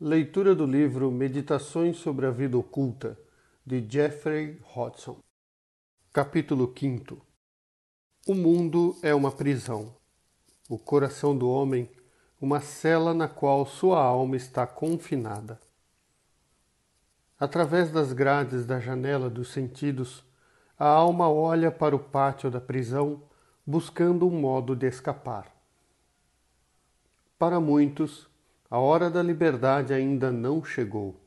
[0.00, 3.18] Leitura do livro Meditações sobre a Vida Oculta,
[3.66, 5.18] de Jeffrey Hodgson.
[6.12, 7.20] Capítulo 5
[8.24, 9.96] O mundo é uma prisão.
[10.68, 11.90] O coração do homem,
[12.40, 15.58] uma cela na qual sua alma está confinada.
[17.36, 20.24] Através das grades da janela dos sentidos,
[20.78, 23.20] a alma olha para o pátio da prisão,
[23.66, 25.52] buscando um modo de escapar.
[27.36, 28.27] Para muitos,
[28.70, 31.18] a hora da liberdade ainda não chegou,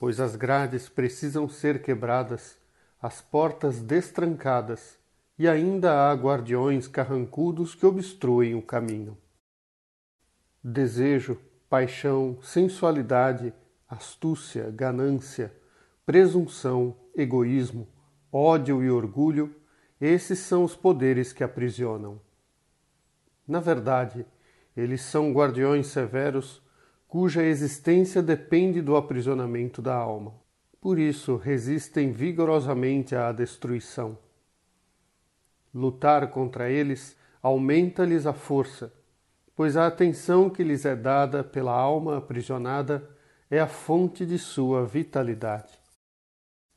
[0.00, 2.58] pois as grades precisam ser quebradas,
[3.00, 4.98] as portas destrancadas
[5.38, 9.16] e ainda há guardiões carrancudos que obstruem o caminho.
[10.62, 13.52] Desejo, paixão, sensualidade,
[13.88, 15.52] astúcia, ganância,
[16.06, 17.88] presunção, egoísmo,
[18.32, 19.54] ódio e orgulho,
[20.00, 22.20] esses são os poderes que aprisionam.
[23.46, 24.26] Na verdade,
[24.76, 26.61] eles são guardiões severos
[27.12, 30.32] cuja existência depende do aprisionamento da alma.
[30.80, 34.16] Por isso, resistem vigorosamente à destruição.
[35.74, 38.90] Lutar contra eles aumenta-lhes a força,
[39.54, 43.06] pois a atenção que lhes é dada pela alma aprisionada
[43.50, 45.78] é a fonte de sua vitalidade.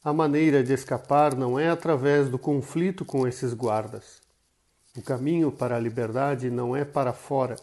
[0.04, 4.22] A maneira de escapar não é através do conflito com esses guardas.
[4.98, 7.56] O caminho para a liberdade não é para fora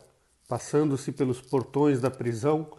[0.52, 2.72] passando-se pelos portões da prisão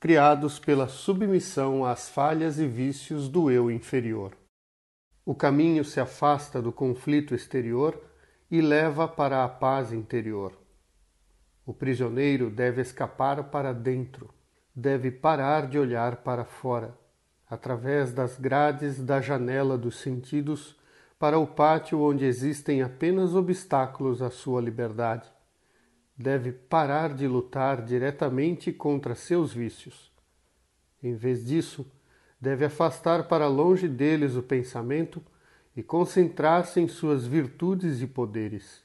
[0.00, 4.36] criados pela submissão às falhas e vícios do eu inferior.
[5.24, 7.96] O caminho se afasta do conflito exterior
[8.50, 10.58] e leva para a paz interior.
[11.64, 14.34] O prisioneiro deve escapar para dentro,
[14.74, 16.98] deve parar de olhar para fora,
[17.48, 20.76] através das grades da janela dos sentidos,
[21.16, 25.30] para o pátio onde existem apenas obstáculos à sua liberdade
[26.20, 30.12] deve parar de lutar diretamente contra seus vícios.
[31.02, 31.90] Em vez disso,
[32.38, 35.22] deve afastar para longe deles o pensamento
[35.74, 38.84] e concentrar-se em suas virtudes e poderes.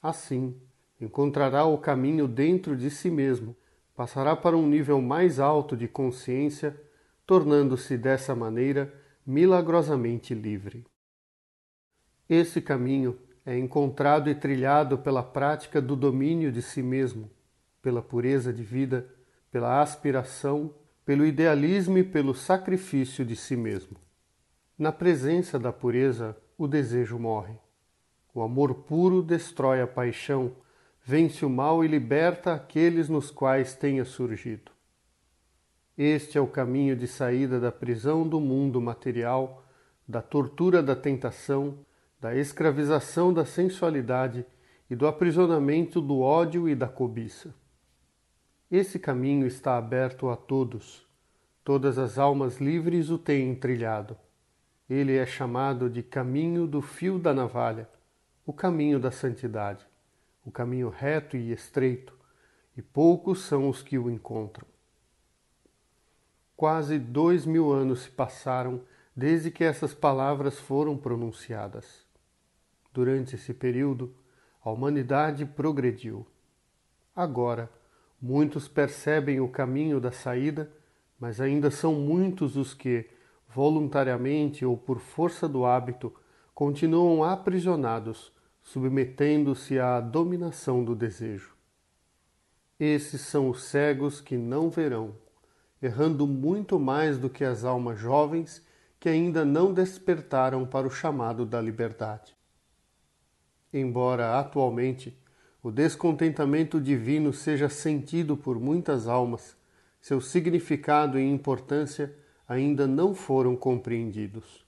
[0.00, 0.56] Assim,
[1.00, 3.56] encontrará o caminho dentro de si mesmo,
[3.96, 6.80] passará para um nível mais alto de consciência,
[7.26, 8.94] tornando-se dessa maneira
[9.26, 10.86] milagrosamente livre.
[12.28, 17.30] Esse caminho é encontrado e trilhado pela prática do domínio de si mesmo,
[17.82, 19.06] pela pureza de vida,
[19.50, 20.74] pela aspiração,
[21.04, 23.96] pelo idealismo e pelo sacrifício de si mesmo.
[24.78, 27.54] Na presença da pureza, o desejo morre.
[28.34, 30.52] O amor puro destrói a paixão,
[31.04, 34.72] vence o mal e liberta aqueles nos quais tenha surgido.
[35.96, 39.62] Este é o caminho de saída da prisão do mundo material,
[40.08, 41.78] da tortura da tentação
[42.24, 44.46] da escravização da sensualidade
[44.88, 47.54] e do aprisionamento do ódio e da cobiça.
[48.70, 51.06] Esse caminho está aberto a todos.
[51.62, 54.16] Todas as almas livres o têm trilhado.
[54.88, 57.86] Ele é chamado de caminho do fio da navalha,
[58.46, 59.86] o caminho da santidade,
[60.46, 62.18] o caminho reto e estreito,
[62.74, 64.66] e poucos são os que o encontram.
[66.56, 68.80] Quase dois mil anos se passaram
[69.14, 72.03] desde que essas palavras foram pronunciadas.
[72.94, 74.14] Durante esse período,
[74.64, 76.24] a humanidade progrediu.
[77.14, 77.68] Agora,
[78.22, 80.70] muitos percebem o caminho da saída,
[81.18, 83.10] mas ainda são muitos os que,
[83.48, 86.14] voluntariamente ou por força do hábito,
[86.54, 88.32] continuam aprisionados,
[88.62, 91.52] submetendo-se à dominação do desejo.
[92.78, 95.16] Esses são os cegos que não verão,
[95.82, 98.64] errando muito mais do que as almas jovens
[99.00, 102.34] que ainda não despertaram para o chamado da liberdade
[103.78, 105.16] embora atualmente
[105.62, 109.56] o descontentamento divino seja sentido por muitas almas,
[110.00, 112.14] seu significado e importância
[112.46, 114.64] ainda não foram compreendidos.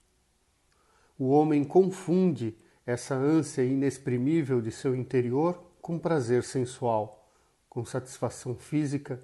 [1.19, 7.31] O homem confunde essa ânsia inexprimível de seu interior com prazer sensual,
[7.69, 9.23] com satisfação física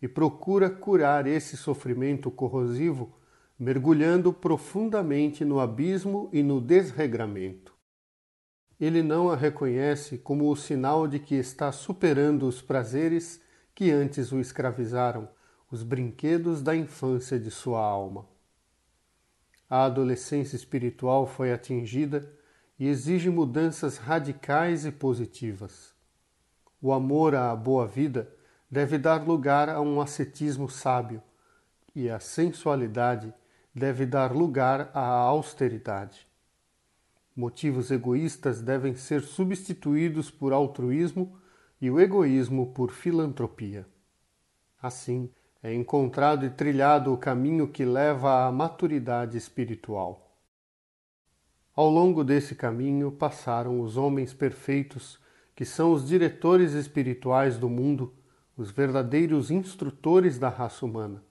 [0.00, 3.12] e procura curar esse sofrimento corrosivo
[3.58, 7.73] mergulhando profundamente no abismo e no desregramento
[8.84, 13.40] ele não a reconhece como o sinal de que está superando os prazeres
[13.74, 15.28] que antes o escravizaram,
[15.70, 18.26] os brinquedos da infância de sua alma.
[19.70, 22.30] A adolescência espiritual foi atingida
[22.78, 25.94] e exige mudanças radicais e positivas.
[26.80, 28.30] O amor à boa vida
[28.70, 31.22] deve dar lugar a um ascetismo sábio,
[31.94, 33.32] e a sensualidade
[33.74, 36.33] deve dar lugar à austeridade.
[37.36, 41.36] Motivos egoístas devem ser substituídos por altruísmo
[41.80, 43.86] e o egoísmo por filantropia.
[44.80, 45.28] Assim,
[45.62, 50.38] é encontrado e trilhado o caminho que leva à maturidade espiritual.
[51.74, 55.18] Ao longo desse caminho passaram os homens perfeitos,
[55.56, 58.14] que são os diretores espirituais do mundo,
[58.56, 61.24] os verdadeiros instrutores da raça humana.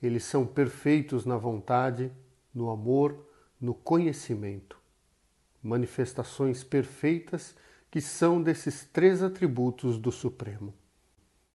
[0.00, 2.12] Eles são perfeitos na vontade,
[2.54, 3.26] no amor,
[3.60, 4.79] no conhecimento.
[5.62, 7.54] Manifestações perfeitas
[7.90, 10.72] que são desses três atributos do Supremo.